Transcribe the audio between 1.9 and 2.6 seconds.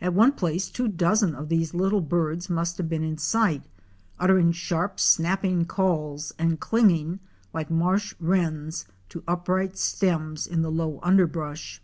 birds